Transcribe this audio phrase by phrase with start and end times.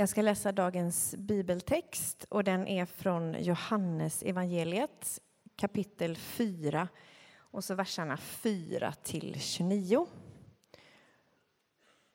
[0.00, 5.20] Jag ska läsa dagens bibeltext och den är från Johannes evangeliet
[5.56, 6.88] kapitel 4
[7.36, 10.06] och så verserna 4 till 29.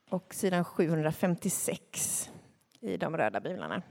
[0.10, 2.30] Och sidan 756
[2.80, 3.82] i de röda biblarna.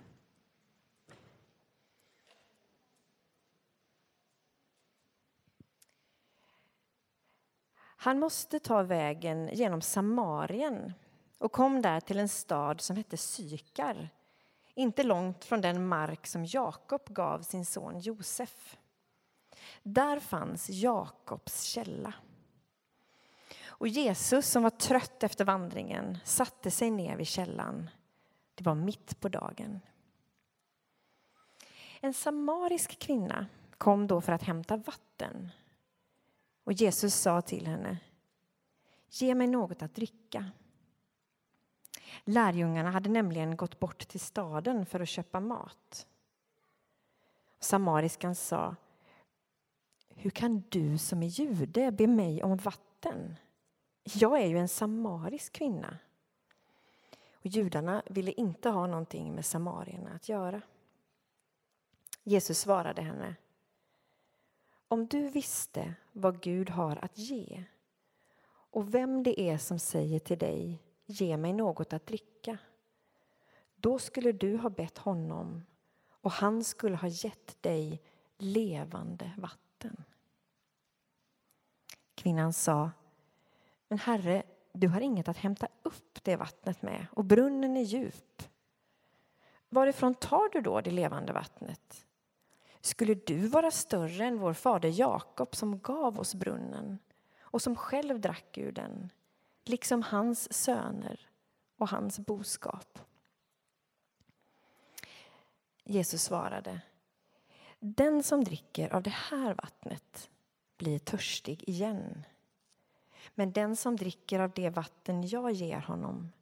[7.77, 10.93] Han måste ta vägen genom Samarien
[11.45, 14.09] och kom där till en stad som hette Sykar
[14.75, 18.79] inte långt från den mark som Jakob gav sin son Josef.
[19.83, 22.15] Där fanns Jakobs källa.
[23.67, 27.91] Och Jesus, som var trött efter vandringen, satte sig ner vid källan.
[28.55, 29.81] Det var mitt på dagen.
[32.01, 33.47] En samarisk kvinna
[33.79, 35.51] kom då för att hämta vatten.
[36.65, 37.99] Och Jesus sa till henne,
[39.09, 40.51] ge mig något att dricka.
[42.25, 46.07] Lärjungarna hade nämligen gått bort till staden för att köpa mat.
[47.59, 48.77] Samariskan sa,
[50.09, 53.37] hur kan du som är jude be mig om vatten?
[54.03, 55.99] Jag är ju en samarisk kvinna.
[57.33, 60.63] Och judarna ville inte ha någonting med samarierna att göra.
[62.23, 63.35] Jesus svarade henne.
[64.89, 67.65] Om du visste vad Gud har att ge
[68.47, 72.59] och vem det är som säger till dig ge mig något att dricka.
[73.77, 75.63] Då skulle du ha bett honom
[76.11, 78.03] och han skulle ha gett dig
[78.39, 80.05] levande vatten.
[82.15, 82.91] Kvinnan sa,
[83.89, 88.43] men Herre, du har inget att hämta upp det vattnet med och brunnen är djup.
[89.69, 92.07] Varifrån tar du då det levande vattnet?
[92.81, 96.99] Skulle du vara större än vår fader Jakob som gav oss brunnen
[97.41, 99.11] och som själv drack ur den
[99.65, 101.29] liksom hans söner
[101.77, 102.99] och hans boskap.
[105.85, 106.81] Jesus svarade,
[107.79, 110.31] den som dricker av det här vattnet
[110.77, 112.25] blir törstig igen.
[113.35, 116.33] Men den som dricker av det vatten jag ger honom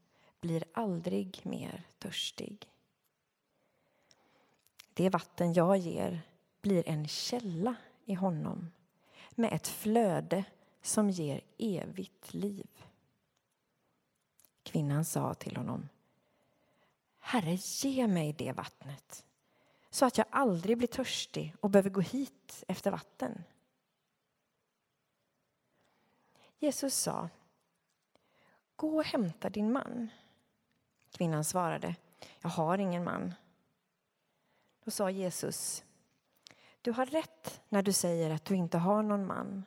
[0.40, 2.68] blir aldrig mer törstig.
[4.94, 6.20] Det vatten jag ger
[6.60, 8.70] blir en källa i honom
[9.30, 10.44] med ett flöde
[10.82, 12.66] som ger evigt liv.
[14.72, 15.88] Kvinnan sa till honom
[17.18, 19.24] Herre, ge mig det vattnet
[19.90, 23.44] så att jag aldrig blir törstig och behöver gå hit efter vatten.
[26.58, 27.28] Jesus sa
[28.76, 30.08] Gå och hämta din man.
[31.10, 31.96] Kvinnan svarade
[32.40, 33.34] Jag har ingen man.
[34.84, 35.84] Då sa Jesus
[36.80, 39.64] Du har rätt när du säger att du inte har någon man.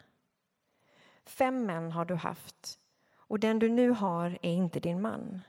[1.26, 2.80] Fem män har du haft
[3.28, 5.42] och den du nu har är inte din man.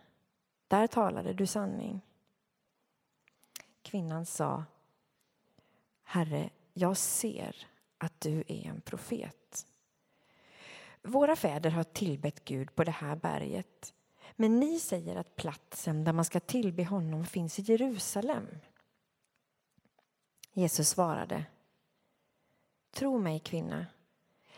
[0.69, 2.01] Där talade du sanning.
[3.83, 4.65] Kvinnan sa
[6.03, 7.67] Herre, jag ser
[7.99, 9.67] att du är en profet.
[11.03, 13.93] Våra fäder har tillbett Gud på det här berget
[14.37, 18.47] men ni säger att platsen där man ska tillbe honom finns i Jerusalem.
[20.53, 21.45] Jesus svarade
[22.91, 23.87] Tro mig, kvinna,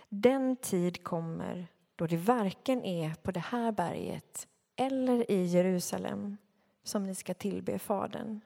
[0.08, 1.66] den tid kommer
[1.98, 6.36] då det varken är på det här berget eller i Jerusalem
[6.82, 8.40] som ni ska tillbe Fadern.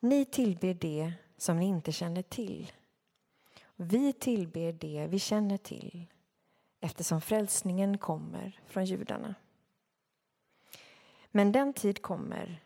[0.00, 2.72] Ni tillber det som ni inte känner till.
[3.76, 6.06] Vi tillber det vi känner till
[6.80, 9.34] eftersom frälsningen kommer från judarna.
[11.30, 12.62] Men den tid kommer,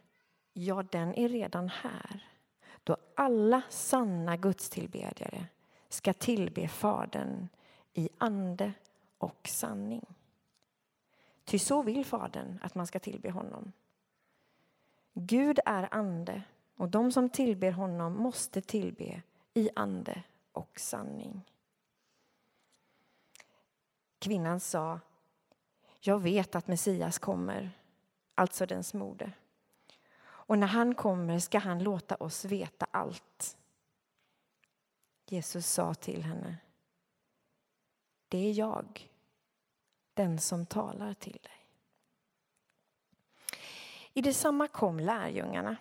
[0.53, 2.29] ja, den är redan här
[2.85, 5.47] då alla sanna gudstillbedjare
[5.89, 7.49] ska tillbe Fadern
[7.95, 8.73] i ande
[9.19, 10.07] och sanning.
[11.45, 13.73] Ty så vill Fadern att man ska tillbe honom.
[15.13, 16.43] Gud är ande
[16.77, 19.23] och de som tillber honom måste tillbe
[19.55, 20.23] i ande
[20.53, 21.43] och sanning.
[24.19, 25.01] Kvinnan sa,
[26.01, 27.71] jag vet att Messias kommer,
[28.35, 29.33] alltså den smorde.
[30.23, 33.57] Och när han kommer ska han låta oss veta allt.
[35.27, 36.57] Jesus sa till henne,
[38.35, 39.11] det är jag,
[40.15, 41.67] den som talar till dig.
[44.13, 45.77] I detsamma kom lärjungarna.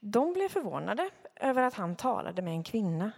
[0.00, 3.12] De blev förvånade över att han talade med en kvinna.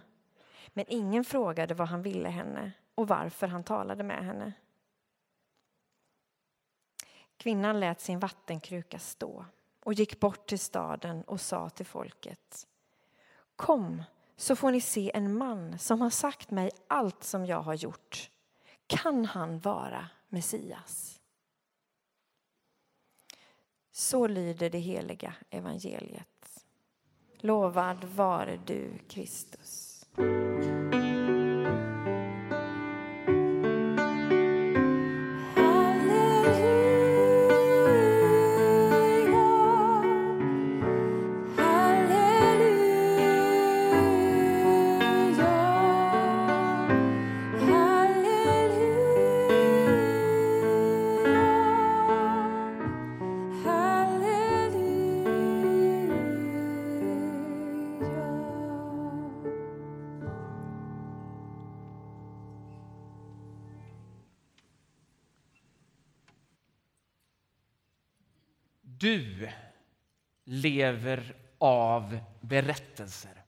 [0.67, 4.53] Men ingen frågade vad han ville henne och varför han talade med henne.
[7.37, 9.45] Kvinnan lät sin vattenkruka stå
[9.79, 12.67] och gick bort till staden och sa till folket
[13.55, 14.03] Kom
[14.35, 18.31] så får ni se en man som har sagt mig allt som jag har gjort.
[18.87, 21.21] Kan han vara Messias?
[23.91, 26.65] Så lyder det heliga evangeliet.
[27.37, 30.05] Lovad vare du, Kristus.
[69.07, 69.49] Du
[70.43, 73.43] lever av berättelser.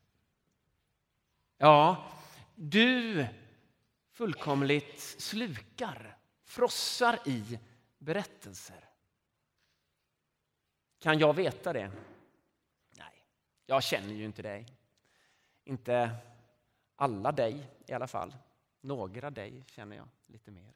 [1.58, 2.12] Ja,
[2.56, 3.26] du
[4.12, 7.60] fullkomligt slukar, frossar i
[7.98, 8.90] berättelser.
[11.00, 11.92] Kan jag veta det?
[12.98, 13.26] Nej,
[13.66, 14.66] jag känner ju inte dig.
[15.64, 16.16] Inte
[16.96, 18.36] alla dig i alla fall.
[18.82, 20.74] Några dig känner jag lite mer.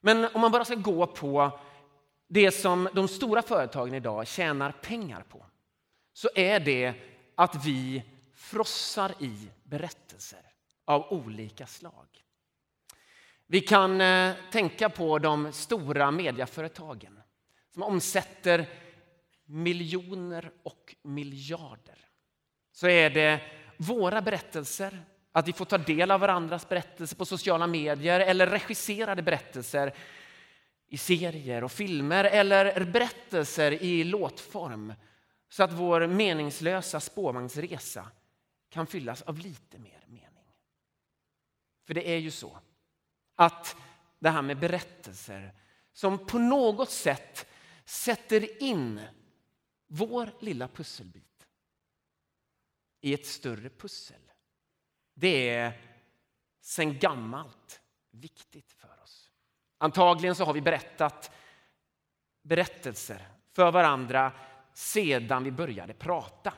[0.00, 1.60] Men om man bara ska gå på
[2.28, 5.46] det som de stora företagen idag tjänar pengar på
[6.12, 6.94] så är det
[7.34, 8.02] att vi
[8.34, 10.40] frossar i berättelser
[10.84, 12.06] av olika slag.
[13.46, 17.20] Vi kan eh, tänka på de stora mediaföretagen
[17.72, 18.66] som omsätter
[19.44, 21.98] miljoner och miljarder.
[22.72, 23.40] Så är det
[23.76, 24.98] våra berättelser,
[25.32, 29.94] att vi får ta del av varandras berättelser på sociala medier eller regisserade berättelser
[30.88, 34.94] i serier och filmer eller berättelser i låtform
[35.48, 38.10] så att vår meningslösa spårvagnsresa
[38.68, 40.52] kan fyllas av lite mer mening.
[41.86, 42.58] För det är ju så
[43.34, 43.76] att
[44.18, 45.54] det här med berättelser
[45.92, 47.46] som på något sätt
[47.84, 49.00] sätter in
[49.86, 51.46] vår lilla pusselbit
[53.00, 54.20] i ett större pussel.
[55.14, 55.80] Det är
[56.60, 57.80] sen gammalt
[58.10, 58.76] viktigt.
[59.78, 61.30] Antagligen så har vi berättat
[62.42, 64.32] berättelser för varandra
[64.72, 66.54] sedan vi började prata.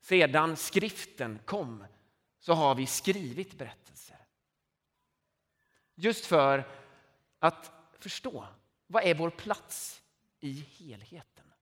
[0.00, 1.84] Sedan skriften kom
[2.38, 4.16] så har vi skrivit berättelser.
[5.94, 6.68] Just för
[7.38, 8.46] att förstå
[8.86, 10.02] vad är vår plats
[10.40, 11.52] i helheten.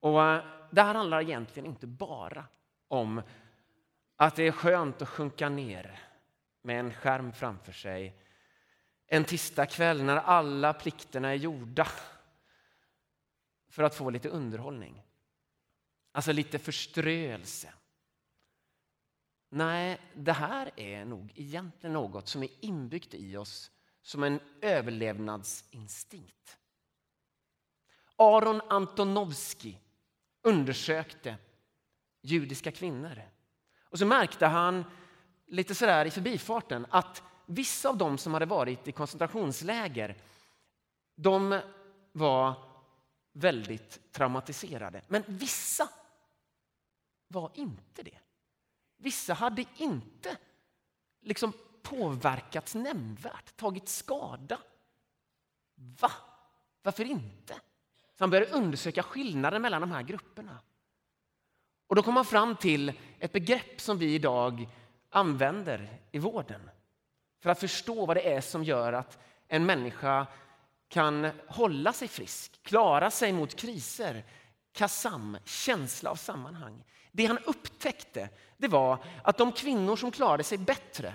[0.00, 2.44] Och eh, Det här handlar egentligen inte bara
[2.88, 3.22] om
[4.16, 6.11] att det är skönt att sjunka ner
[6.62, 8.18] med en skärm framför sig
[9.06, 11.88] en tisdagkväll när alla plikterna är gjorda
[13.68, 15.02] för att få lite underhållning.
[16.12, 17.72] Alltså lite förströelse.
[19.48, 23.70] Nej, det här är nog egentligen något som är inbyggt i oss
[24.02, 26.58] som en överlevnadsinstinkt.
[28.16, 29.74] Aron Antonovsky
[30.42, 31.36] undersökte
[32.20, 33.22] judiska kvinnor.
[33.82, 34.84] Och så märkte han
[35.52, 40.16] lite sådär i förbifarten att vissa av dem som hade varit i koncentrationsläger
[41.14, 41.60] de
[42.12, 42.54] var
[43.32, 45.02] väldigt traumatiserade.
[45.08, 45.88] Men vissa
[47.28, 48.18] var inte det.
[48.96, 50.36] Vissa hade inte
[51.20, 51.52] liksom
[51.82, 54.58] påverkats nämnvärt, tagit skada.
[55.74, 56.12] Va?
[56.82, 57.54] Varför inte?
[58.18, 60.58] Så han började undersöka skillnaden mellan de här grupperna.
[61.86, 64.68] Och då kom man fram till ett begrepp som vi idag
[65.12, 66.70] använder i vården
[67.40, 70.26] för att förstå vad det är som gör att en människa
[70.88, 74.24] kan hålla sig frisk, klara sig mot kriser.
[74.72, 76.84] Kassam, känsla av sammanhang.
[77.12, 81.14] Det han upptäckte det var att de kvinnor som klarade sig bättre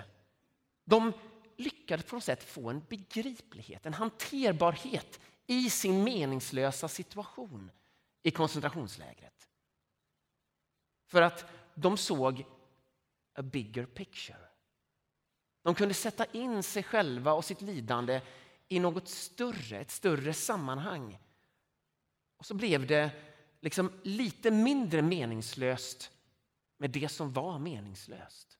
[0.84, 1.12] de
[1.56, 7.70] lyckades på något sätt få en begriplighet, en hanterbarhet i sin meningslösa situation
[8.22, 9.48] i koncentrationslägret.
[11.06, 12.44] För att de såg
[13.38, 14.38] a bigger picture.
[15.62, 18.20] De kunde sätta in sig själva och sitt lidande
[18.68, 21.18] i något större, ett större sammanhang.
[22.36, 23.10] Och så blev det
[23.60, 26.10] liksom lite mindre meningslöst
[26.76, 28.58] med det som var meningslöst.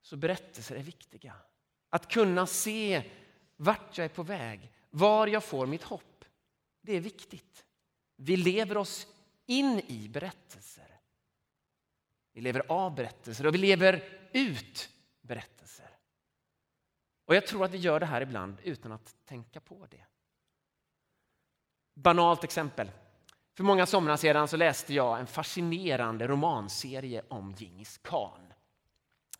[0.00, 1.34] Så berättelser är viktiga.
[1.88, 3.10] Att kunna se
[3.56, 6.24] vart jag är på väg, var jag får mitt hopp.
[6.80, 7.66] Det är viktigt.
[8.16, 9.06] Vi lever oss
[9.46, 11.00] in i berättelser.
[12.32, 14.88] Vi lever av berättelser och vi lever ut
[15.20, 15.90] berättelser.
[17.24, 20.04] Och jag tror att vi gör det här ibland utan att tänka på det.
[21.94, 22.90] Banalt exempel.
[23.54, 28.52] För många somrar sedan så läste jag en fascinerande romanserie om Djingis khan.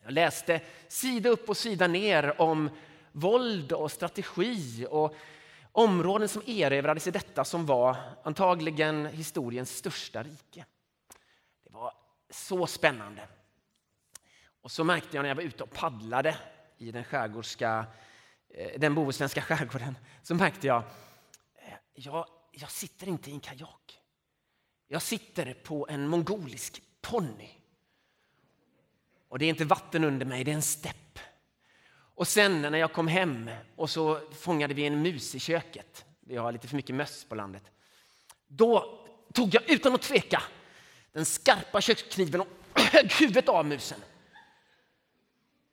[0.02, 2.70] Jag läste sida upp och sida ner om
[3.12, 5.14] våld och strategi och
[5.76, 10.64] områden som erövrades i detta som var antagligen historiens största rike.
[11.64, 11.92] Det var
[12.30, 13.28] så spännande.
[14.60, 16.38] Och så märkte jag när jag var ute och paddlade
[16.78, 17.86] i den, skärgårdska,
[18.48, 20.82] eh, den bohuslänska skärgården, så märkte jag,
[21.54, 24.00] eh, jag, jag sitter inte i en kajak.
[24.88, 27.50] Jag sitter på en mongolisk ponny.
[29.28, 31.05] Och det är inte vatten under mig, det är en stepp.
[32.16, 36.04] Och sen när jag kom hem och så fångade vi en mus i köket.
[36.20, 37.62] Vi har lite för mycket möss på landet.
[38.46, 39.00] Då
[39.32, 40.42] tog jag utan att tveka
[41.12, 44.00] den skarpa kökskniven och högg huvudet av musen.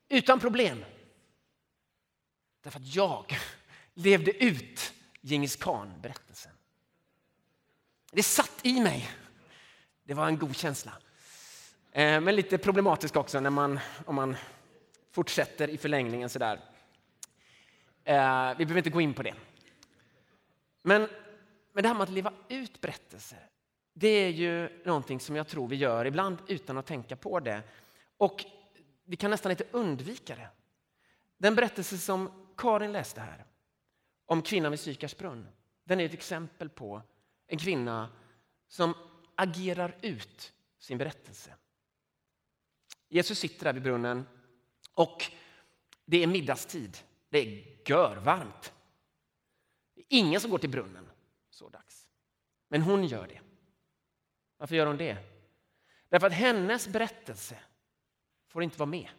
[0.09, 0.85] Utan problem.
[2.61, 3.37] Därför att jag
[3.93, 6.51] levde ut Djingis khan-berättelsen.
[8.11, 9.11] Det satt i mig.
[10.03, 10.91] Det var en god känsla.
[11.91, 14.35] Eh, men lite problematisk också när man, om man
[15.13, 16.59] fortsätter i förlängningen sådär.
[18.03, 19.35] Eh, vi behöver inte gå in på det.
[20.81, 21.09] Men,
[21.73, 23.49] men det här med att leva ut berättelser,
[23.93, 27.63] det är ju någonting som jag tror vi gör ibland utan att tänka på det.
[28.17, 28.45] Och
[29.03, 30.49] vi kan nästan inte undvika det.
[31.37, 33.45] Den berättelse som Karin läste här
[34.25, 35.47] om kvinnan vid Sykars brunn,
[35.83, 37.01] den är ett exempel på
[37.47, 38.09] en kvinna
[38.67, 38.93] som
[39.35, 41.53] agerar ut sin berättelse.
[43.09, 44.25] Jesus sitter där vid brunnen
[44.93, 45.31] och
[46.05, 46.97] det är middagstid.
[47.29, 48.73] Det är görvarmt.
[49.93, 51.09] Det är ingen som går till brunnen
[51.49, 52.07] så dags.
[52.67, 53.39] Men hon gör det.
[54.57, 55.17] Varför gör hon det?
[56.09, 57.59] Därför att hennes berättelse
[58.47, 59.09] får inte vara med.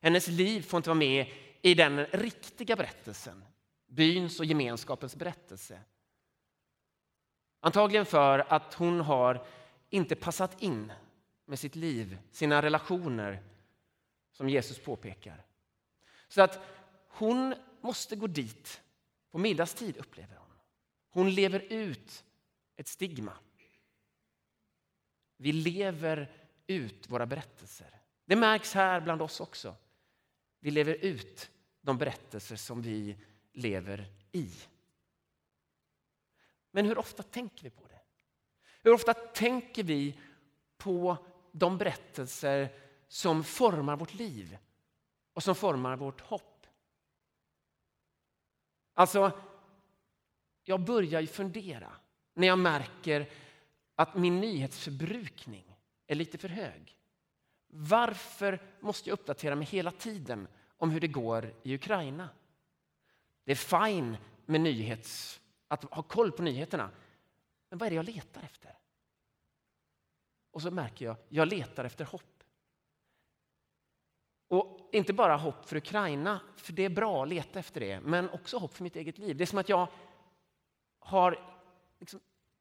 [0.00, 1.26] Hennes liv får inte vara med
[1.62, 3.44] i den riktiga berättelsen,
[3.86, 5.80] byns och gemenskapens berättelse.
[7.60, 9.46] Antagligen för att hon har
[9.90, 10.92] inte passat in
[11.44, 13.42] med sitt liv, sina relationer,
[14.34, 15.46] som Jesus påpekar.
[16.28, 16.58] Så att
[17.08, 18.82] hon måste gå dit
[19.30, 20.50] på middagstid, upplever hon.
[21.10, 22.24] Hon lever ut
[22.76, 23.32] ett stigma.
[25.36, 26.32] Vi lever
[26.66, 28.00] ut våra berättelser.
[28.24, 29.76] Det märks här bland oss också.
[30.60, 31.50] Vi lever ut
[31.80, 33.16] de berättelser som vi
[33.52, 34.50] lever i.
[36.70, 38.00] Men hur ofta tänker vi på det?
[38.82, 40.18] Hur ofta tänker vi
[40.76, 41.16] på
[41.52, 42.83] de berättelser
[43.14, 44.58] som formar vårt liv
[45.32, 46.66] och som formar vårt hopp?
[48.94, 49.32] Alltså,
[50.64, 51.92] jag börjar ju fundera
[52.34, 53.30] när jag märker
[53.94, 56.98] att min nyhetsförbrukning är lite för hög.
[57.66, 62.28] Varför måste jag uppdatera mig hela tiden om hur det går i Ukraina?
[63.44, 64.16] Det är fine
[64.46, 66.90] med nyhets, att ha koll på nyheterna.
[67.68, 68.78] Men vad är det jag letar efter?
[70.50, 72.33] Och så märker jag, jag letar efter hopp.
[74.48, 78.30] Och inte bara hopp för Ukraina, för det är bra att leta efter det, men
[78.30, 79.36] också hopp för mitt eget liv.
[79.36, 79.88] Det är som att jag
[80.98, 81.38] har
[82.00, 82.20] liksom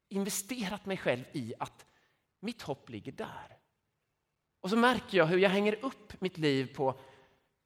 [0.10, 1.86] investerat mig själv i att
[2.40, 3.58] mitt hopp ligger där.
[4.62, 7.00] Och så märker jag hur jag hänger upp mitt liv på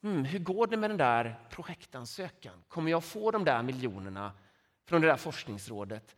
[0.03, 2.63] mm, hur går det med den där projektansökan?
[2.67, 4.33] Kommer jag få de där miljonerna
[4.85, 6.15] från det där forskningsrådet?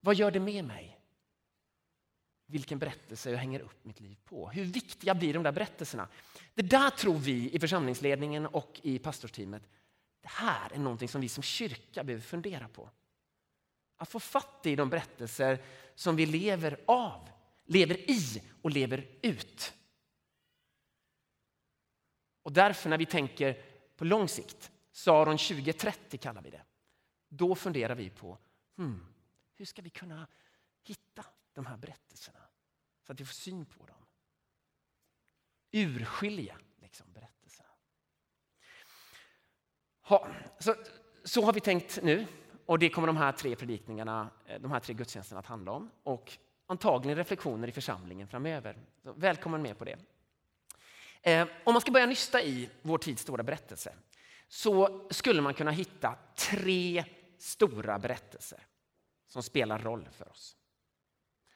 [0.00, 1.01] Vad gör det med mig?
[2.46, 4.50] Vilken berättelse jag hänger upp mitt liv på.
[4.50, 6.08] Hur viktiga blir de där berättelserna?
[6.54, 9.62] Det där tror vi i församlingsledningen och i pastorsteamet.
[10.20, 12.90] Det här är någonting som vi som kyrka behöver fundera på.
[13.96, 15.62] Att få fatt i de berättelser
[15.94, 17.28] som vi lever av
[17.64, 19.74] lever i och lever ut.
[22.42, 23.64] Och därför när vi tänker
[23.96, 26.62] på lång sikt, Saron 2030 kallar vi det,
[27.28, 28.38] då funderar vi på
[28.76, 29.06] hmm,
[29.56, 30.26] hur ska vi kunna
[30.82, 32.38] hitta de här berättelserna
[33.06, 34.06] så att vi får syn på dem.
[35.72, 37.68] Urskilja liksom, berättelserna.
[40.00, 40.28] Ha,
[40.58, 40.74] så,
[41.24, 42.26] så har vi tänkt nu
[42.66, 45.90] och det kommer de här tre predikningarna, eh, de här tre gudstjänsterna att handla om.
[46.02, 48.78] Och antagligen reflektioner i församlingen framöver.
[49.02, 49.98] Så välkommen med på det.
[51.22, 53.94] Eh, om man ska börja nysta i vår tids stora berättelse
[54.48, 57.04] så skulle man kunna hitta tre
[57.38, 58.66] stora berättelser
[59.26, 60.56] som spelar roll för oss.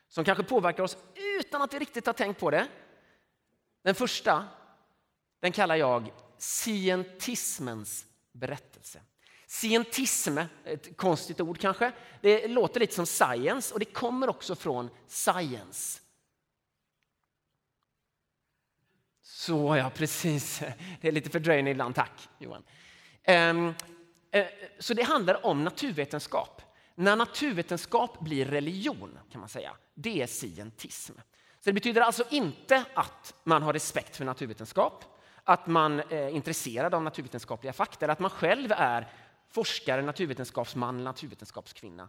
[0.08, 0.96] Som kanske påverkar oss
[1.38, 2.68] utan att vi riktigt har tänkt på det.
[3.82, 4.44] Den första
[5.40, 9.00] den kallar jag scientismens berättelse.
[9.46, 14.90] Scientism, ett konstigt ord kanske, det låter lite som science och det kommer också från
[15.08, 16.00] science.
[19.22, 20.62] Så ja, precis.
[21.00, 22.62] Det är lite fördröjning ibland, tack Johan.
[23.22, 23.74] Ehm,
[24.30, 24.46] eh,
[24.78, 26.62] så det handlar om naturvetenskap.
[26.98, 31.12] När naturvetenskap blir religion kan man säga, det är scientism.
[31.60, 35.04] Så det betyder alltså inte att man har respekt för naturvetenskap,
[35.44, 39.08] att man eh, är intresserad av naturvetenskapliga fakta eller att man själv är
[39.50, 42.08] forskare, naturvetenskapsman eller naturvetenskapskvinna.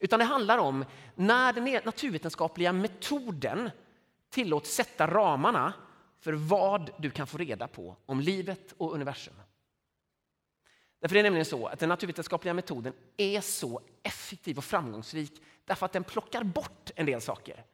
[0.00, 0.84] Utan det handlar om
[1.14, 3.70] när den e-, naturvetenskapliga metoden
[4.30, 5.72] tillåts sätta ramarna
[6.20, 9.34] för vad du kan få reda på om livet och universum.
[11.02, 15.86] Därför är det nämligen så att den naturvetenskapliga metoden är så effektiv och framgångsrik därför
[15.86, 17.64] att den plockar bort en del saker.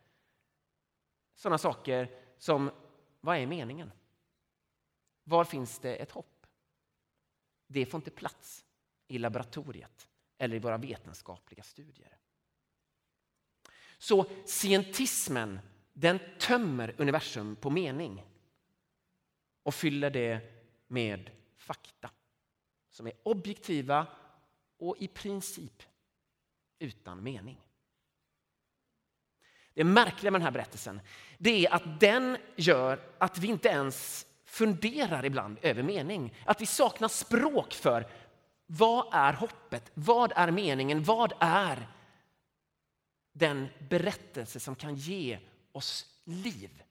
[1.34, 2.70] Sådana saker som,
[3.20, 3.92] vad är meningen?
[5.24, 6.46] Var finns det ett hopp?
[7.66, 8.64] Det får inte plats
[9.08, 10.08] i laboratoriet
[10.38, 12.16] eller i våra vetenskapliga studier.
[13.98, 15.60] Så scientismen
[15.92, 18.24] den tömmer universum på mening
[19.62, 20.40] och fyller det
[20.86, 22.10] med fakta
[22.98, 24.06] som är objektiva
[24.78, 25.82] och i princip
[26.78, 27.60] utan mening.
[29.74, 31.00] Det märkliga med den här berättelsen
[31.38, 36.34] det är att den gör att vi inte ens funderar ibland över mening.
[36.44, 38.10] Att vi saknar språk för
[38.66, 39.90] vad är hoppet?
[39.94, 41.02] Vad är meningen?
[41.02, 41.88] Vad är
[43.32, 45.38] den berättelse som kan ge
[45.72, 46.82] oss liv?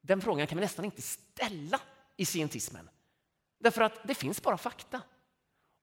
[0.00, 1.80] Den frågan kan vi nästan inte ställa
[2.16, 2.88] i scientismen.
[3.64, 5.00] Därför att det finns bara fakta.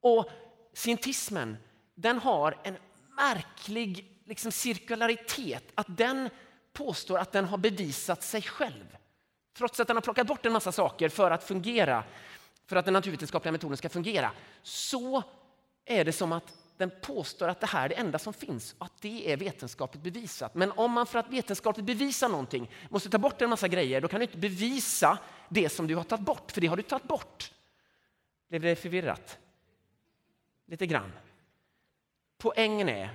[0.01, 0.29] Och
[0.73, 1.57] scientismen
[1.95, 2.77] den har en
[3.17, 5.63] märklig liksom, cirkularitet.
[5.75, 6.29] Att den
[6.73, 8.97] påstår att den har bevisat sig själv.
[9.57, 12.03] Trots att den har plockat bort en massa saker för att fungera,
[12.65, 14.31] för att den naturvetenskapliga metoden ska fungera,
[14.63, 15.23] så
[15.85, 18.85] är det som att den påstår att det här är det enda som finns och
[18.85, 20.55] att det är vetenskapligt bevisat.
[20.55, 24.07] Men om man för att vetenskapligt bevisa någonting måste ta bort en massa grejer, då
[24.07, 25.17] kan du inte bevisa
[25.49, 27.51] det som du har tagit bort, för det har du tagit bort.
[28.51, 29.39] Blev det förvirrat?
[30.65, 31.11] Lite grann.
[32.37, 33.09] Poängen är,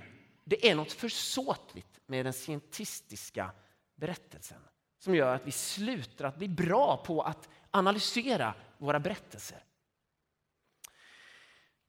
[0.45, 3.50] det är något försåtligt med den scientistiska
[3.95, 4.59] berättelsen
[4.99, 9.59] som gör att vi slutar att bli bra på att analysera våra berättelser.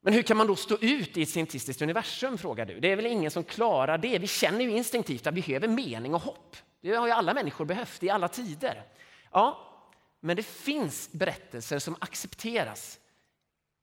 [0.01, 2.37] Men hur kan man då stå ut i ett scientistiskt universum?
[2.37, 2.79] frågar du.
[2.79, 4.19] Det är väl ingen som klarar det.
[4.19, 6.55] Vi känner ju instinktivt att vi behöver mening och hopp.
[6.81, 8.83] Det har ju alla människor behövt i alla tider.
[9.31, 9.73] Ja,
[10.19, 12.99] men det finns berättelser som accepteras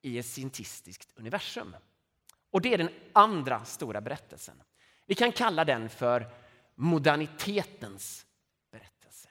[0.05, 1.77] i ett scientistiskt universum.
[2.51, 4.63] Och det är den andra stora berättelsen.
[5.07, 6.27] Vi kan kalla den för
[6.75, 8.27] modernitetens
[8.71, 9.29] berättelse.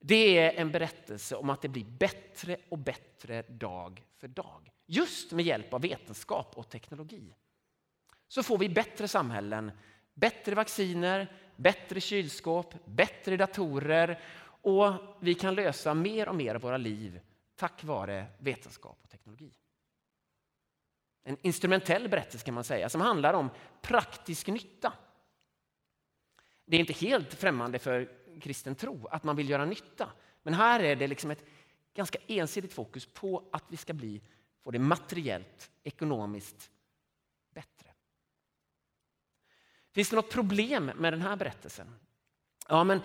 [0.00, 4.70] Det är en berättelse om att det blir bättre och bättre dag för dag.
[4.86, 7.34] Just med hjälp av vetenskap och teknologi.
[8.28, 9.72] Så får vi bättre samhällen,
[10.14, 14.20] bättre vacciner, bättre kylskåp, bättre datorer
[14.62, 17.20] och vi kan lösa mer och mer av våra liv
[17.60, 19.54] tack vare vetenskap och teknologi.
[21.22, 23.50] En instrumentell berättelse kan man säga som handlar om
[23.82, 24.92] praktisk nytta.
[26.64, 28.08] Det är inte helt främmande för
[28.40, 30.12] kristen tro att man vill göra nytta.
[30.42, 31.44] Men här är det liksom ett
[31.94, 34.22] ganska ensidigt fokus på att vi ska bli,
[34.62, 36.70] få det materiellt, ekonomiskt
[37.54, 37.94] bättre.
[39.92, 41.94] Finns det något problem med den här berättelsen?
[42.68, 43.00] Ja, men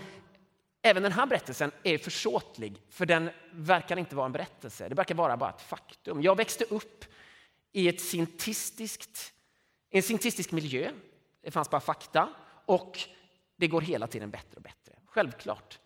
[0.85, 4.89] Även den här berättelsen är försåtlig, för den verkar inte vara en berättelse.
[4.89, 6.21] Det verkar vara bara ett faktum.
[6.21, 7.05] Jag växte upp
[7.71, 9.33] i ett sintistiskt,
[9.89, 10.91] en sintistisk miljö.
[11.41, 12.29] Det fanns bara fakta
[12.65, 12.99] och
[13.55, 14.93] det går hela tiden bättre och bättre.
[15.05, 15.79] Självklart.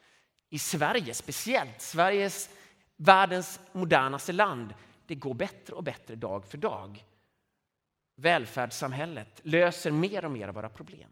[0.49, 2.49] I Sverige speciellt, Sveriges
[2.95, 4.73] världens modernaste land.
[5.07, 7.05] Det går bättre och bättre dag för dag.
[8.15, 11.11] Välfärdssamhället löser mer och mer av våra problem.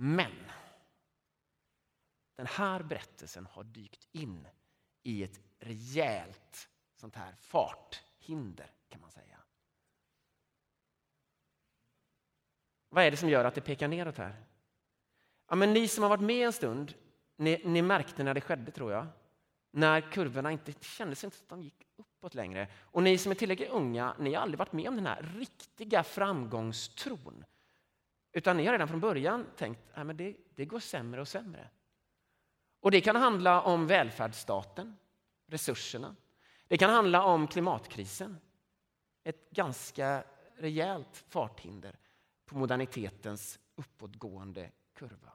[0.00, 0.47] Men
[2.38, 4.48] den här berättelsen har dykt in
[5.02, 9.38] i ett rejält sånt här farthinder kan man säga.
[12.88, 14.44] Vad är det som gör att det pekar neråt här?
[15.48, 16.94] Ja, men ni som har varit med en stund,
[17.36, 19.06] ni, ni märkte när det skedde tror jag.
[19.70, 22.68] När kurvorna inte kändes inte att de gick uppåt längre.
[22.76, 26.02] Och ni som är tillräckligt unga, ni har aldrig varit med om den här riktiga
[26.02, 27.44] framgångstron.
[28.32, 31.70] Utan ni har redan från början tänkt att det, det går sämre och sämre.
[32.80, 34.96] Och det kan handla om välfärdsstaten,
[35.46, 36.16] resurserna.
[36.68, 38.38] Det kan handla om klimatkrisen.
[39.24, 40.24] Ett ganska
[40.58, 41.98] rejält farthinder
[42.46, 45.32] på modernitetens uppåtgående kurva.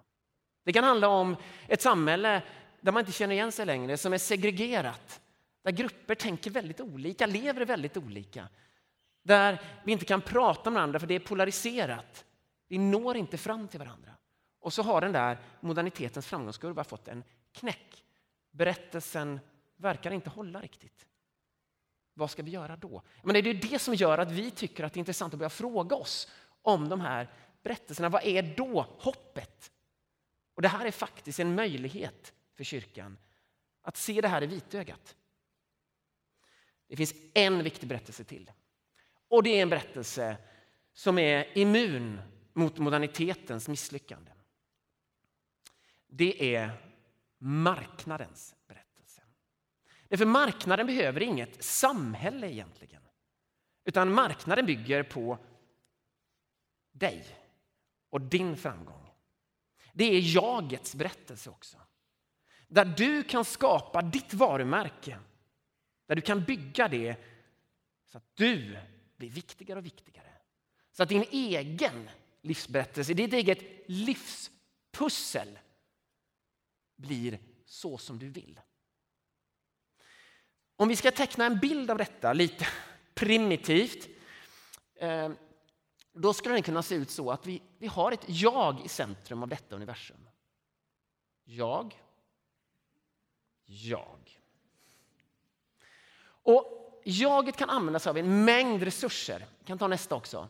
[0.63, 1.35] Det kan handla om
[1.67, 2.43] ett samhälle
[2.81, 5.21] där man inte känner igen sig längre, som är segregerat.
[5.61, 8.49] Där grupper tänker väldigt olika, lever väldigt olika.
[9.23, 12.25] Där vi inte kan prata med varandra för det är polariserat.
[12.67, 14.12] Vi når inte fram till varandra.
[14.63, 18.03] Och så har den där modernitetens framgångskurva fått en knäck.
[18.51, 19.39] Berättelsen
[19.75, 21.07] verkar inte hålla riktigt.
[22.13, 23.01] Vad ska vi göra då?
[23.23, 25.49] Men det är det som gör att vi tycker att det är intressant att börja
[25.49, 27.29] fråga oss om de här
[27.63, 29.71] berättelserna, vad är då hoppet?
[30.55, 33.17] Och Det här är faktiskt en möjlighet för kyrkan
[33.81, 35.15] att se det här i vitögat.
[36.87, 38.51] Det finns en viktig berättelse till.
[39.27, 40.37] Och det är en berättelse
[40.93, 42.21] som är immun
[42.53, 44.32] mot modernitetens misslyckande.
[46.15, 46.71] Det är
[47.37, 49.21] marknadens berättelse.
[50.07, 53.01] Därför marknaden behöver inget samhälle egentligen.
[53.85, 55.37] Utan marknaden bygger på
[56.91, 57.25] dig
[58.09, 59.09] och din framgång.
[59.93, 61.77] Det är jagets berättelse också.
[62.67, 65.19] Där du kan skapa ditt varumärke.
[66.07, 67.17] Där du kan bygga det
[68.05, 68.77] så att du
[69.17, 70.31] blir viktigare och viktigare.
[70.91, 72.09] Så att din egen
[72.41, 75.59] livsberättelse, ditt eget livspussel
[77.03, 78.59] blir så som du vill.
[80.75, 82.67] Om vi ska teckna en bild av detta lite
[83.13, 84.09] primitivt
[84.95, 85.29] eh,
[86.13, 89.43] då skulle den kunna se ut så att vi, vi har ett jag i centrum
[89.43, 90.29] av detta universum.
[91.43, 92.01] Jag.
[93.65, 94.39] Jag.
[96.25, 99.45] Och jaget kan användas av en mängd resurser.
[99.59, 100.49] Vi kan ta nästa också.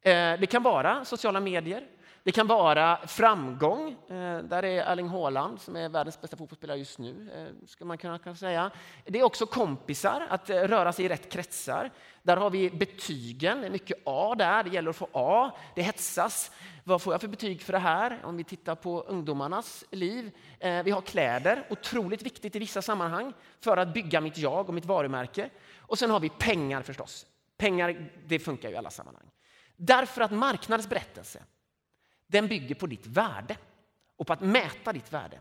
[0.00, 1.88] Eh, det kan vara sociala medier.
[2.24, 3.96] Det kan vara framgång.
[4.08, 7.30] Eh, där är Erling Haaland som är världens bästa fotbollsspelare just nu.
[7.34, 8.70] Eh, ska man kunna säga.
[9.04, 11.90] Det är också kompisar, att eh, röra sig i rätt kretsar.
[12.22, 14.62] Där har vi betygen, Det är mycket A där.
[14.62, 15.50] Det gäller att få A.
[15.74, 16.50] Det hetsas.
[16.84, 18.20] Vad får jag för betyg för det här?
[18.24, 20.30] Om vi tittar på ungdomarnas liv.
[20.84, 24.84] Vi har kläder, otroligt viktigt i vissa sammanhang för att bygga mitt jag och mitt
[24.84, 25.50] varumärke.
[25.78, 27.26] Och sen har vi pengar förstås.
[27.56, 29.30] Pengar, det funkar ju i alla sammanhang.
[29.76, 31.42] Därför att marknadens berättelse,
[32.26, 33.56] den bygger på ditt värde
[34.16, 35.40] och på att mäta ditt värde.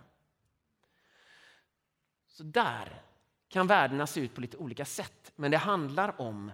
[2.27, 3.01] Så där
[3.49, 6.51] kan värdena se ut på lite olika sätt, men det handlar om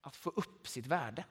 [0.00, 1.24] att få upp sitt värde.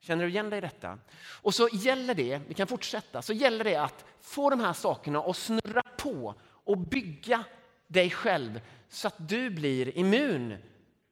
[0.00, 0.98] Känner du igen dig i detta?
[1.42, 5.18] Och så gäller det, vi kan fortsätta, så gäller det att få de här sakerna
[5.18, 7.44] att snurra på och bygga
[7.86, 10.56] dig själv så att du blir immun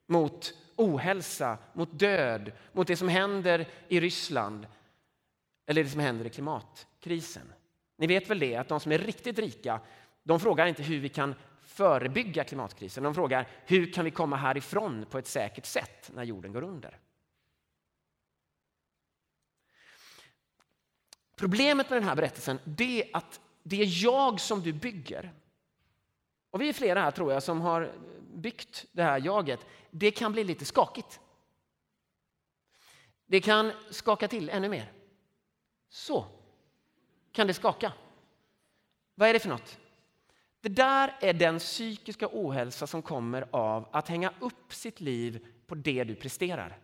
[0.06, 4.66] mot ohälsa, mot död, mot det som händer i Ryssland
[5.72, 7.52] eller det som händer i klimatkrisen.
[7.96, 9.80] Ni vet väl det att de som är riktigt rika,
[10.22, 13.04] de frågar inte hur vi kan förebygga klimatkrisen.
[13.04, 16.98] De frågar hur kan vi komma härifrån på ett säkert sätt när jorden går under.
[21.36, 25.32] Problemet med den här berättelsen är att det är jag som du bygger.
[26.50, 27.92] Och vi är flera här tror jag som har
[28.34, 29.60] byggt det här jaget.
[29.90, 31.20] Det kan bli lite skakigt.
[33.26, 35.01] Det kan skaka till ännu mer.
[35.92, 36.26] Så
[37.32, 37.92] kan det skaka.
[39.14, 39.78] Vad är det för något?
[40.60, 45.74] Det där är den psykiska ohälsa som kommer av att hänga upp sitt liv på
[45.74, 46.78] det du presterar.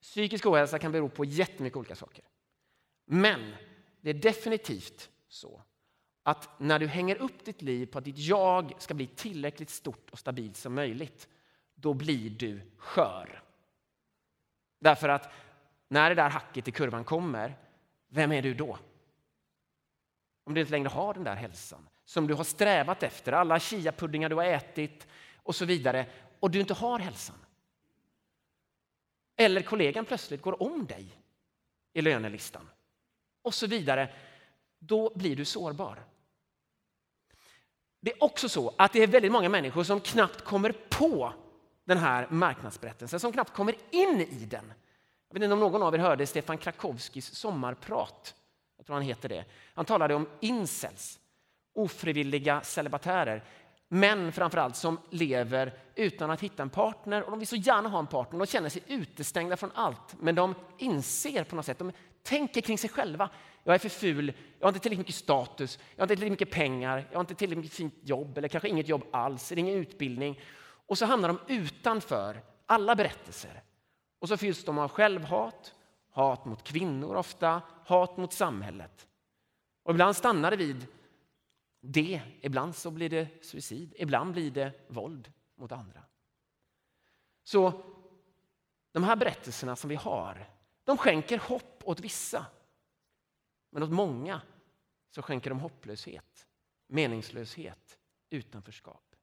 [0.00, 2.24] Psykisk ohälsa kan bero på jättemycket olika saker.
[3.04, 3.54] Men
[4.00, 5.62] det är definitivt så
[6.22, 10.10] att när du hänger upp ditt liv på att ditt jag ska bli tillräckligt stort
[10.10, 11.28] och stabilt som möjligt,
[11.74, 13.42] då blir du skör.
[14.80, 15.32] Därför att
[15.88, 17.56] när det där hacket i kurvan kommer,
[18.10, 18.78] vem är du då?
[20.44, 24.28] Om du inte längre har den där hälsan som du har strävat efter, alla chiapuddingar
[24.28, 26.06] du har ätit och så vidare,
[26.40, 27.36] och du inte har hälsan.
[29.36, 31.16] Eller kollegan plötsligt går om dig
[31.92, 32.68] i lönelistan
[33.42, 34.14] och så vidare.
[34.78, 36.04] Då blir du sårbar.
[38.00, 41.32] Det är också så att det är väldigt många människor som knappt kommer på
[41.84, 44.72] den här marknadsberättelsen, som knappt kommer in i den.
[45.30, 48.34] Jag vet inte om någon av er hörde Stefan Krakowskis sommarprat.
[48.76, 49.44] Jag tror han heter det.
[49.74, 51.18] Han talade om incels,
[51.74, 53.44] ofrivilliga celibatärer.
[53.88, 57.98] Män framförallt som lever utan att hitta en partner och de vill så gärna ha
[57.98, 58.38] en partner.
[58.38, 62.78] De känner sig utestängda från allt, men de inser på något sätt, de tänker kring
[62.78, 63.30] sig själva.
[63.64, 66.54] Jag är för ful, jag har inte tillräckligt mycket status, jag har inte tillräckligt mycket
[66.54, 69.74] pengar, jag har inte tillräckligt mycket fint jobb eller kanske inget jobb alls, eller ingen
[69.74, 70.40] utbildning.
[70.86, 73.62] Och så hamnar de utanför alla berättelser.
[74.20, 75.74] Och så fylls de av självhat,
[76.10, 79.08] hat mot kvinnor ofta, hat mot samhället.
[79.82, 80.86] Och ibland stannar det vid
[81.80, 86.02] det, ibland så blir det suicid, ibland blir det våld mot andra.
[87.42, 87.82] Så
[88.92, 90.50] de här berättelserna som vi har,
[90.84, 92.46] de skänker hopp åt vissa.
[93.70, 94.42] Men åt många
[95.10, 96.48] så skänker de hopplöshet,
[96.86, 97.98] meningslöshet,
[98.30, 99.16] utanförskap.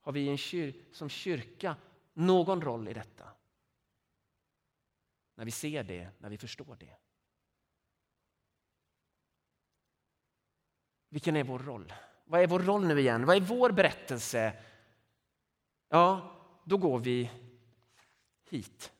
[0.00, 1.76] Har vi en kyr som kyrka
[2.20, 3.28] någon roll i detta?
[5.34, 6.96] När vi ser det, när vi förstår det.
[11.08, 11.92] Vilken är vår roll?
[12.24, 13.26] Vad är vår roll nu igen?
[13.26, 14.62] Vad är vår berättelse?
[15.88, 17.30] Ja, då går vi
[18.50, 18.92] hit.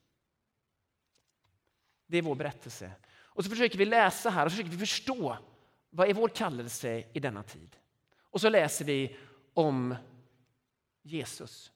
[2.06, 2.92] Det är vår berättelse.
[3.12, 5.38] Och så försöker vi läsa här och försöker vi förstå
[5.90, 7.76] vad är vår kallelse i denna tid.
[8.22, 9.16] Och så läser vi
[9.54, 9.94] om
[11.02, 11.72] Jesus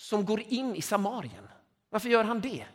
[0.00, 1.48] som går in i Samarien.
[1.88, 2.66] Varför gör han det?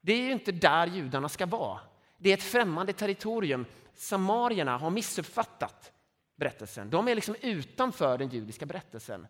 [0.00, 1.80] Det är ju inte där judarna ska vara.
[2.18, 3.66] Det är ett främmande territorium.
[3.94, 5.92] Samarierna har missuppfattat
[6.36, 6.90] berättelsen.
[6.90, 9.26] De är liksom utanför den judiska berättelsen.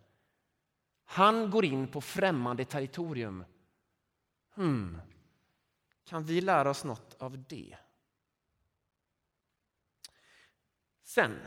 [1.04, 3.44] Han går in på främmande territorium.
[4.54, 5.00] Hmm.
[6.04, 7.76] Kan vi lära oss något av det?
[11.02, 11.38] Sen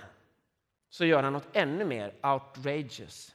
[0.89, 3.34] så gör han något ännu mer outrageous.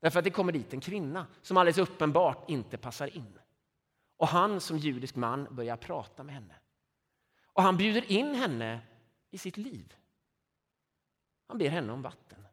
[0.00, 3.38] Därför att det kommer dit en kvinna som alldeles uppenbart inte passar in.
[4.16, 6.54] Och han som judisk man börjar prata med henne.
[7.46, 8.80] Och han bjuder in henne
[9.30, 9.94] i sitt liv.
[11.46, 12.46] Han ber henne om vatten.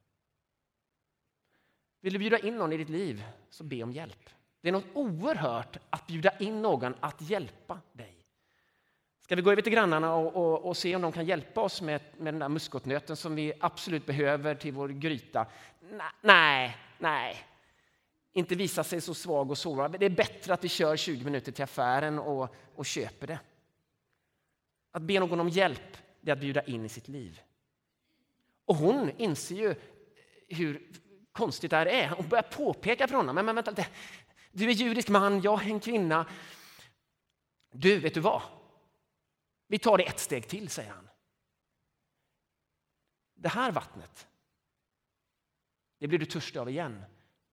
[2.02, 4.30] Vill du bjuda in någon i ditt liv, så be om hjälp.
[4.62, 8.26] Det är något oerhört att bjuda in någon att hjälpa dig.
[9.20, 11.82] Ska vi gå över till grannarna och, och, och, se om de kan hjälpa oss
[11.82, 15.46] med, med den där muskotnöten som vi absolut behöver till vår gryta?
[16.22, 17.44] Nej, nej.
[18.34, 19.90] Inte visa sig så svag och sårbar.
[19.90, 23.40] Det är bättre att vi kör 20 minuter till affären och, och köper det.
[24.92, 27.42] Att be någon om hjälp, det är att bjuda in i sitt liv.
[28.66, 29.76] Och hon inser ju
[30.48, 30.92] hur
[31.32, 32.10] konstigt det här är.
[32.10, 33.36] Hon börjar påpeka för honom.
[33.36, 33.88] Men, men vänta lite.
[34.52, 36.26] Du är judisk man, jag är en kvinna.
[37.72, 38.42] Du, vet du vad?
[39.68, 41.10] Vi tar det ett steg till, säger han.
[43.36, 44.28] Det här vattnet,
[46.00, 47.04] det blir du törstig av igen.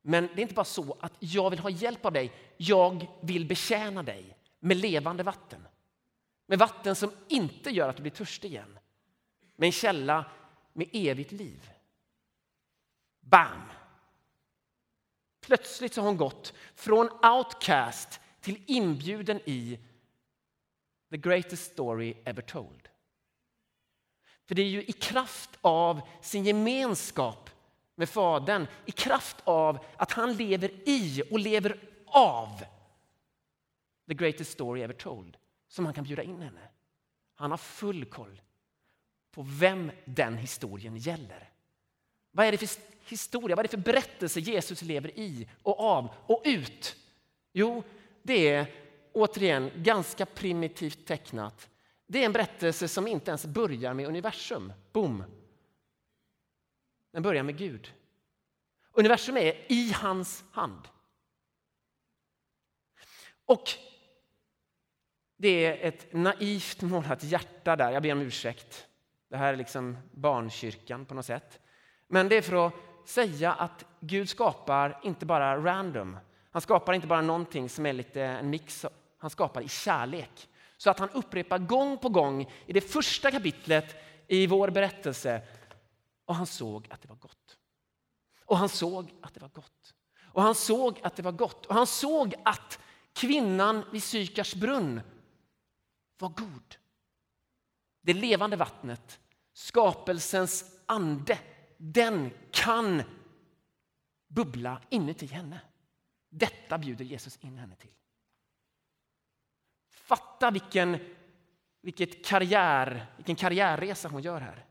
[0.03, 2.33] Men det är inte bara så att jag vill ha hjälp av dig.
[2.57, 5.69] Jag vill betjäna dig med levande vatten.
[6.47, 8.79] Med vatten som inte gör att du blir törstig igen.
[9.57, 10.25] Med en källa
[10.73, 11.71] med evigt liv.
[13.21, 13.63] Bam!
[15.41, 19.79] Plötsligt har hon gått från outcast till inbjuden i
[21.11, 22.89] the greatest story ever told.
[24.45, 27.51] För det är ju i kraft av sin gemenskap
[27.95, 32.65] med Fadern, i kraft av att han lever i och lever av
[34.09, 35.37] the greatest story ever told,
[35.69, 36.69] som han kan bjuda in henne.
[37.35, 38.41] Han har full koll
[39.31, 41.51] på vem den historien gäller.
[42.31, 42.69] Vad är det för
[43.09, 46.97] historia, vad är det för berättelse Jesus lever i och av och ut?
[47.53, 47.83] Jo,
[48.23, 48.67] det är
[49.13, 51.69] återigen ganska primitivt tecknat.
[52.07, 54.73] Det är en berättelse som inte ens börjar med universum.
[54.93, 55.25] Boom!
[57.15, 57.93] Den börjar med Gud.
[58.93, 60.89] Universum är i hans hand.
[63.45, 63.71] Och
[65.37, 67.93] det är ett naivt målat hjärta där.
[67.93, 68.87] Jag ber om ursäkt.
[69.29, 71.61] Det här är liksom barnkyrkan på något sätt.
[72.09, 72.75] Men det är för att
[73.05, 76.19] säga att Gud skapar inte bara random.
[76.51, 78.87] Han skapar inte bara någonting som är lite en mix.
[79.19, 80.49] Han skapar i kärlek.
[80.77, 83.97] Så att han upprepar gång på gång i det första kapitlet
[84.27, 85.43] i vår berättelse.
[86.25, 87.59] Och han såg att det var gott.
[88.45, 89.95] Och han såg att det var gott.
[90.23, 91.67] Och han såg att det var gott.
[91.67, 92.79] Och han såg att
[93.13, 95.01] kvinnan vid Sykars brunn
[96.19, 96.77] var god.
[98.01, 99.21] Det levande vattnet,
[99.53, 101.39] skapelsens ande,
[101.77, 103.03] den kan
[104.29, 105.61] bubbla inuti henne.
[106.29, 107.93] Detta bjuder Jesus in henne till.
[109.91, 110.99] Fatta vilken,
[111.81, 114.67] vilket karriär, vilken karriärresa hon gör här.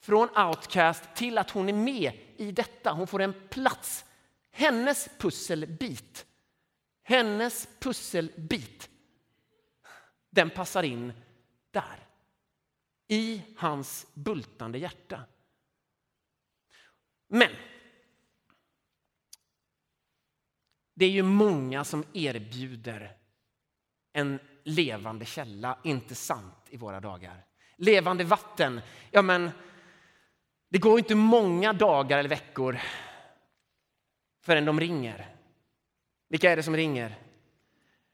[0.00, 2.92] Från outcast till att hon är med i detta.
[2.92, 4.04] Hon får en plats.
[4.50, 6.26] Hennes pusselbit,
[7.02, 8.90] hennes pusselbit,
[10.30, 11.12] den passar in
[11.70, 12.06] där.
[13.08, 15.24] I hans bultande hjärta.
[17.28, 17.50] Men
[20.94, 23.16] det är ju många som erbjuder
[24.12, 27.46] en levande källa, inte sant i våra dagar.
[27.76, 28.80] Levande vatten,
[29.10, 29.50] ja men
[30.76, 32.78] det går inte många dagar eller veckor
[34.42, 35.28] förrän de ringer.
[36.28, 37.18] Vilka är det som ringer?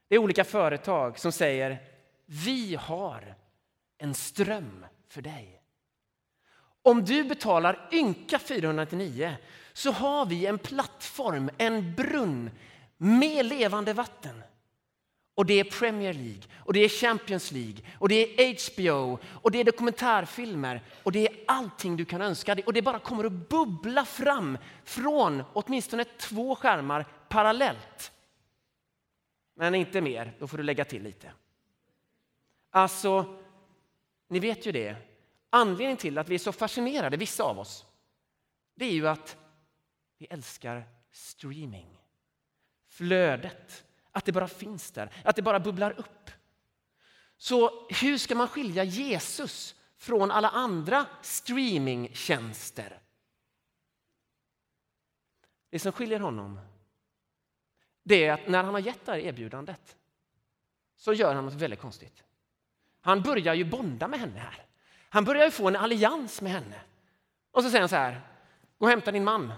[0.08, 1.78] Det är olika företag som säger
[2.26, 3.34] vi har
[3.98, 5.62] en ström för dig.
[6.82, 9.34] Om du betalar ynka 499
[9.72, 12.50] så har vi en plattform, en brunn
[12.96, 14.42] med levande vatten.
[15.34, 19.50] Och det är Premier League, och det är Champions League, och det är HBO, och
[19.50, 22.64] det är dokumentärfilmer och det är allting du kan önska dig.
[22.64, 28.12] Och det bara kommer att bubbla fram från åtminstone två skärmar parallellt.
[29.54, 31.32] Men inte mer, då får du lägga till lite.
[32.70, 33.40] Alltså,
[34.28, 34.96] ni vet ju det.
[35.50, 37.86] Anledningen till att vi är så fascinerade, vissa av oss,
[38.74, 39.36] det är ju att
[40.18, 41.98] vi älskar streaming.
[42.88, 46.30] Flödet att det bara finns där, att det bara bubblar upp.
[47.36, 52.98] Så hur ska man skilja Jesus från alla andra streamingtjänster?
[55.70, 56.60] Det som skiljer honom
[58.02, 59.96] det är att när han har gett det här erbjudandet
[60.96, 62.22] så gör han något väldigt konstigt.
[63.00, 64.64] Han börjar ju bonda med henne här.
[65.08, 66.80] Han börjar ju få en allians med henne.
[67.50, 68.20] Och så säger han så här,
[68.78, 69.52] gå och hämta din man.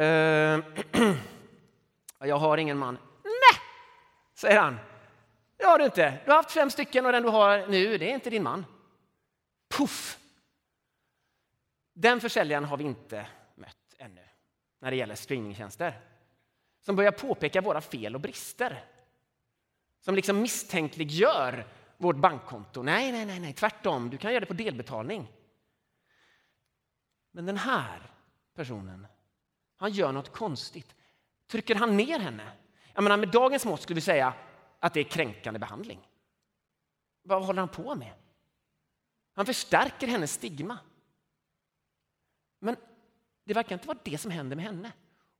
[0.00, 0.64] Uh,
[2.18, 2.98] jag har ingen man.
[4.40, 4.78] Säger han.
[5.56, 6.18] Det har du inte.
[6.24, 8.66] Du har haft fem stycken och den du har nu, det är inte din man.
[9.68, 10.18] Puff!
[11.92, 14.24] Den försäljaren har vi inte mött ännu
[14.78, 16.00] när det gäller streamingtjänster.
[16.80, 18.84] Som börjar påpeka våra fel och brister.
[20.00, 22.82] Som liksom misstänkliggör vårt bankkonto.
[22.82, 24.10] Nej, nej, nej, nej, tvärtom.
[24.10, 25.32] Du kan göra det på delbetalning.
[27.30, 28.10] Men den här
[28.54, 29.06] personen,
[29.76, 30.94] han gör något konstigt.
[31.46, 32.52] Trycker han ner henne?
[33.00, 34.34] Jag menar, med dagens mått skulle vi säga
[34.80, 36.08] att det är kränkande behandling.
[37.22, 38.12] Vad håller han på med?
[39.32, 40.78] Han förstärker hennes stigma.
[42.58, 42.76] Men
[43.44, 44.92] det verkar inte vara det som händer med henne.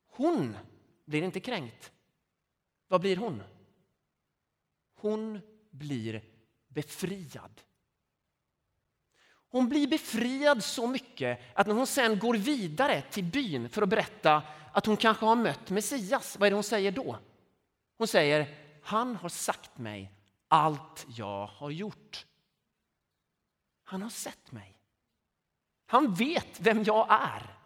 [0.07, 0.57] Hon
[1.05, 1.91] blir inte kränkt.
[2.87, 3.43] Vad blir hon?
[4.95, 6.23] Hon blir
[6.67, 7.61] befriad.
[9.49, 13.89] Hon blir befriad så mycket att när hon sen går vidare till byn för att
[13.89, 14.43] berätta
[14.73, 17.17] att hon kanske har mött Messias, vad är det hon säger då?
[18.01, 20.11] Hon säger, han har sagt mig
[20.47, 22.25] allt jag har gjort.
[23.83, 24.77] Han har sett mig.
[25.85, 27.57] Han vet vem jag är.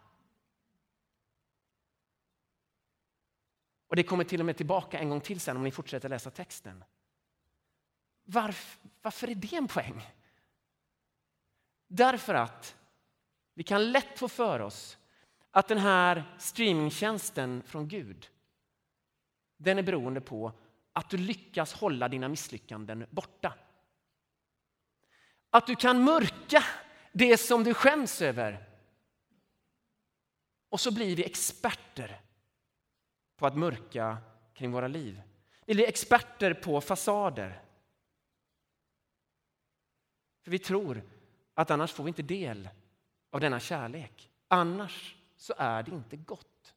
[3.86, 6.30] Och det kommer till och med tillbaka en gång till sen om ni fortsätter läsa
[6.30, 6.84] texten.
[8.24, 10.10] Varför, varför är det en poäng?
[11.86, 12.76] Därför att
[13.54, 14.98] vi kan lätt få för oss
[15.50, 18.30] att den här streamingtjänsten från Gud
[19.56, 20.52] den är beroende på
[20.92, 23.54] att du lyckas hålla dina misslyckanden borta.
[25.50, 26.64] Att du kan mörka
[27.12, 28.68] det som du skäms över.
[30.68, 32.20] Och så blir vi experter
[33.36, 34.18] på att mörka
[34.54, 35.22] kring våra liv.
[35.66, 37.62] Vi blir experter på fasader.
[40.42, 41.02] För vi tror
[41.54, 42.68] att annars får vi inte del
[43.30, 44.30] av denna kärlek.
[44.48, 46.74] Annars så är det inte gott.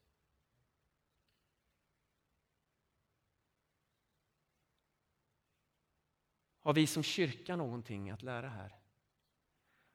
[6.70, 8.78] Har vi som kyrka någonting att lära här?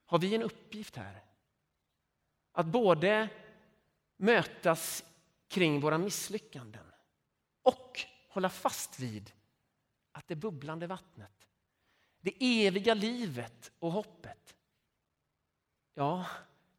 [0.04, 1.24] Har vi en uppgift här?
[2.52, 3.28] Att både
[4.16, 5.04] mötas
[5.48, 6.92] kring våra misslyckanden
[7.62, 9.32] och hålla fast vid
[10.12, 11.48] att det bubblande vattnet,
[12.20, 14.56] det eviga livet och hoppet,
[15.94, 16.26] ja,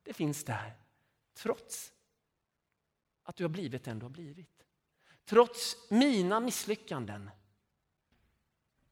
[0.04, 0.74] det finns där
[1.34, 1.94] trots
[3.24, 4.66] att du har blivit den du har blivit.
[5.26, 7.30] Trots mina misslyckanden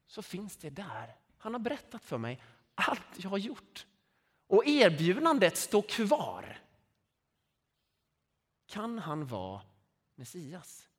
[0.08, 1.15] så finns det där.
[1.38, 2.41] Han har berättat för mig
[2.76, 3.86] allt jag har gjort.
[4.48, 6.60] Och erbjudandet står kvar.
[8.65, 9.62] Kan han vara
[10.15, 10.89] Messias?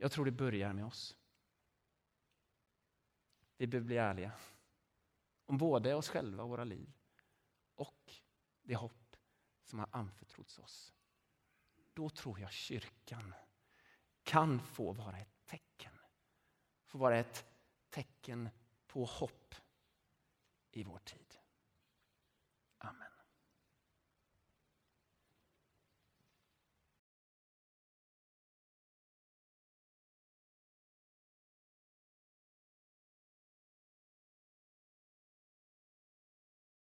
[0.00, 1.16] Jag tror det börjar med oss.
[3.56, 4.32] Vi behöver bli ärliga
[5.46, 6.92] om både oss själva och våra liv
[7.74, 8.14] och
[8.62, 9.16] det hopp
[9.62, 10.94] som har anförtrotts oss.
[11.92, 13.34] Då tror jag kyrkan
[14.22, 15.92] kan få vara ett tecken.
[16.84, 17.44] Få vara ett
[17.90, 18.48] tecken
[18.86, 19.54] på hopp
[20.70, 21.37] i vår tid.